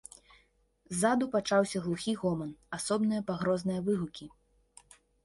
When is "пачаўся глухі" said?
1.35-2.13